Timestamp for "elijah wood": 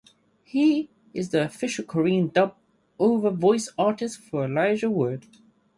4.45-5.27